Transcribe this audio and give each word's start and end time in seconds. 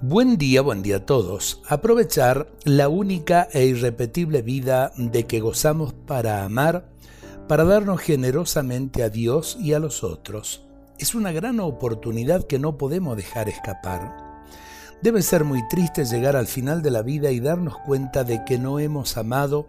Buen 0.00 0.38
día, 0.38 0.62
buen 0.62 0.82
día 0.82 0.98
a 0.98 1.06
todos. 1.06 1.60
Aprovechar 1.68 2.52
la 2.62 2.88
única 2.88 3.48
e 3.52 3.64
irrepetible 3.64 4.42
vida 4.42 4.92
de 4.96 5.26
que 5.26 5.40
gozamos 5.40 5.92
para 5.92 6.44
amar, 6.44 6.88
para 7.48 7.64
darnos 7.64 8.00
generosamente 8.00 9.02
a 9.02 9.08
Dios 9.08 9.58
y 9.60 9.72
a 9.72 9.80
los 9.80 10.04
otros. 10.04 10.62
Es 11.00 11.16
una 11.16 11.32
gran 11.32 11.58
oportunidad 11.58 12.46
que 12.46 12.60
no 12.60 12.78
podemos 12.78 13.16
dejar 13.16 13.48
escapar. 13.48 14.44
Debe 15.02 15.20
ser 15.20 15.42
muy 15.42 15.66
triste 15.66 16.04
llegar 16.04 16.36
al 16.36 16.46
final 16.46 16.80
de 16.80 16.92
la 16.92 17.02
vida 17.02 17.32
y 17.32 17.40
darnos 17.40 17.76
cuenta 17.78 18.22
de 18.22 18.44
que 18.44 18.56
no 18.56 18.78
hemos 18.78 19.16
amado 19.16 19.66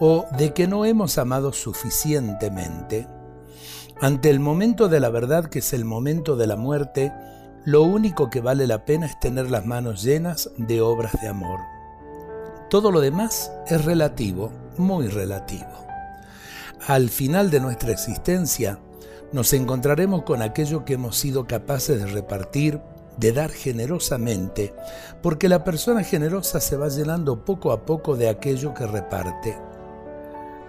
o 0.00 0.26
de 0.36 0.52
que 0.54 0.66
no 0.66 0.86
hemos 0.86 1.18
amado 1.18 1.52
suficientemente. 1.52 3.06
Ante 4.00 4.30
el 4.30 4.40
momento 4.40 4.88
de 4.88 4.98
la 4.98 5.10
verdad, 5.10 5.46
que 5.46 5.60
es 5.60 5.72
el 5.72 5.84
momento 5.84 6.34
de 6.34 6.48
la 6.48 6.56
muerte, 6.56 7.12
lo 7.64 7.82
único 7.82 8.30
que 8.30 8.40
vale 8.40 8.66
la 8.66 8.84
pena 8.84 9.06
es 9.06 9.18
tener 9.20 9.50
las 9.50 9.66
manos 9.66 10.02
llenas 10.02 10.50
de 10.56 10.80
obras 10.80 11.12
de 11.20 11.28
amor. 11.28 11.60
Todo 12.70 12.90
lo 12.90 13.00
demás 13.00 13.50
es 13.66 13.84
relativo, 13.84 14.52
muy 14.76 15.08
relativo. 15.08 15.86
Al 16.86 17.08
final 17.08 17.50
de 17.50 17.60
nuestra 17.60 17.92
existencia, 17.92 18.78
nos 19.32 19.52
encontraremos 19.52 20.22
con 20.22 20.42
aquello 20.42 20.84
que 20.84 20.94
hemos 20.94 21.16
sido 21.16 21.46
capaces 21.46 22.00
de 22.00 22.06
repartir, 22.06 22.80
de 23.18 23.32
dar 23.32 23.50
generosamente, 23.50 24.74
porque 25.22 25.48
la 25.48 25.64
persona 25.64 26.02
generosa 26.04 26.60
se 26.60 26.76
va 26.76 26.88
llenando 26.88 27.44
poco 27.44 27.72
a 27.72 27.84
poco 27.84 28.16
de 28.16 28.28
aquello 28.28 28.72
que 28.72 28.86
reparte. 28.86 29.58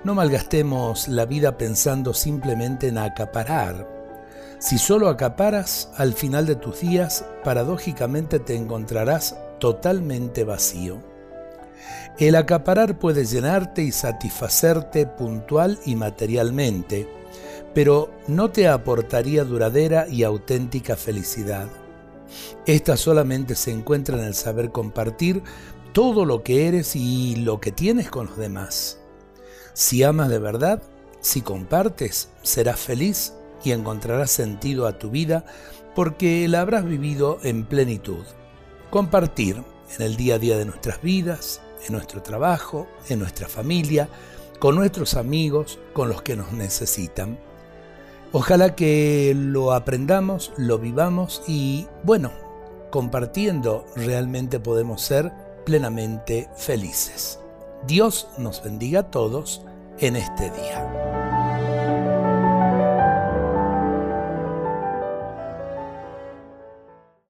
No 0.04 0.16
malgastemos 0.16 1.08
la 1.08 1.26
vida 1.26 1.58
pensando 1.58 2.14
simplemente 2.14 2.88
en 2.88 2.98
acaparar, 2.98 3.99
si 4.60 4.78
solo 4.78 5.08
acaparas, 5.08 5.90
al 5.96 6.14
final 6.14 6.46
de 6.46 6.56
tus 6.56 6.82
días, 6.82 7.24
paradójicamente 7.46 8.40
te 8.40 8.56
encontrarás 8.56 9.38
totalmente 9.58 10.44
vacío. 10.44 11.02
El 12.18 12.36
acaparar 12.36 13.00
puede 13.00 13.24
llenarte 13.24 13.84
y 13.84 13.94
satisfacerte 13.94 15.06
puntual 15.06 15.80
y 15.86 15.96
materialmente, 15.96 17.08
pero 17.74 18.12
no 18.28 18.52
te 18.52 18.68
aportaría 18.68 19.46
duradera 19.46 20.08
y 20.10 20.24
auténtica 20.24 20.98
felicidad. 20.98 21.70
Esta 22.66 22.98
solamente 22.98 23.56
se 23.56 23.72
encuentra 23.72 24.18
en 24.18 24.26
el 24.26 24.36
saber 24.36 24.72
compartir 24.72 25.42
todo 25.94 26.26
lo 26.26 26.44
que 26.44 26.68
eres 26.68 26.98
y 26.98 27.38
lo 27.38 27.62
que 27.62 27.72
tienes 27.72 28.10
con 28.10 28.26
los 28.26 28.38
demás. 28.38 29.00
Si 29.72 30.04
amas 30.04 30.28
de 30.28 30.40
verdad, 30.40 30.84
si 31.22 31.42
compartes, 31.42 32.28
serás 32.44 32.82
feliz 32.82 33.34
y 33.64 33.72
encontrarás 33.72 34.32
sentido 34.32 34.88
a 34.88 34.98
tu 34.98 35.10
vida 35.10 35.46
porque 35.96 36.48
la 36.48 36.62
habrás 36.62 36.86
vivido 36.86 37.40
en 37.44 37.66
plenitud. 37.66 38.26
Compartir 38.90 39.64
en 39.98 40.06
el 40.06 40.16
día 40.16 40.36
a 40.36 40.40
día 40.40 40.58
de 40.58 40.66
nuestras 40.66 41.02
vidas, 41.02 41.62
en 41.86 41.94
nuestro 41.94 42.22
trabajo, 42.22 42.88
en 43.10 43.20
nuestra 43.20 43.48
familia, 43.48 44.08
con 44.60 44.76
nuestros 44.76 45.16
amigos, 45.16 45.80
con 45.94 46.10
los 46.10 46.22
que 46.22 46.36
nos 46.36 46.52
necesitan. 46.52 47.40
Ojalá 48.32 48.76
que 48.76 49.34
lo 49.36 49.74
aprendamos, 49.74 50.54
lo 50.58 50.78
vivamos 50.78 51.42
y, 51.48 51.88
bueno, 52.04 52.32
compartiendo 52.92 53.86
realmente 53.96 54.60
podemos 54.60 55.02
ser 55.02 55.32
plenamente 55.66 56.50
felices. 56.56 57.40
Dios 57.88 58.28
nos 58.38 58.64
bendiga 58.64 59.02
a 59.02 59.12
todos 59.12 59.64
en 60.00 60.16
este 60.16 60.52
día. 60.52 61.39